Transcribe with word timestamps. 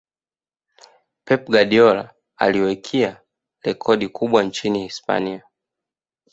pep 1.25 1.47
guardiola 1.49 2.13
aliwekia 2.37 3.21
rekodi 3.61 4.07
kubwa 4.09 4.43
nchini 4.43 4.83
hispania 4.83 5.43